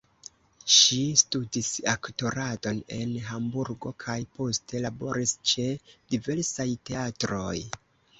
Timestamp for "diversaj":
6.15-6.67